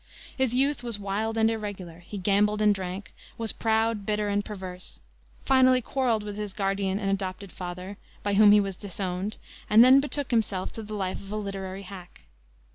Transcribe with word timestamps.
His 0.35 0.55
youth 0.55 0.81
was 0.81 0.97
wild 0.97 1.37
and 1.37 1.51
irregular: 1.51 1.99
he 1.99 2.17
gambled 2.17 2.59
and 2.59 2.73
drank, 2.73 3.13
was 3.37 3.53
proud, 3.53 4.03
bitter 4.03 4.29
and 4.29 4.43
perverse; 4.43 4.99
finally 5.45 5.79
quarreled 5.79 6.23
with 6.23 6.37
his 6.37 6.53
guardian 6.55 6.97
and 6.97 7.11
adopted 7.11 7.51
father 7.51 7.97
by 8.23 8.33
whom 8.33 8.51
he 8.51 8.59
was 8.59 8.75
disowned 8.75 9.37
and 9.69 9.83
then 9.83 9.99
betook 9.99 10.31
himself 10.31 10.71
to 10.71 10.81
the 10.81 10.95
life 10.95 11.19
of 11.19 11.31
a 11.31 11.35
literary 11.37 11.83
hack. 11.83 12.21